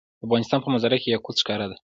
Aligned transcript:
د 0.19 0.21
افغانستان 0.25 0.59
په 0.61 0.69
منظره 0.71 0.97
کې 1.01 1.07
یاقوت 1.13 1.35
ښکاره 1.41 1.65
ده. 1.71 1.77